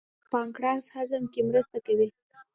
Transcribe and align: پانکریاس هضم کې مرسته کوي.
پانکریاس 0.31 0.85
هضم 0.95 1.23
کې 1.33 1.39
مرسته 1.49 1.77
کوي. 1.85 2.09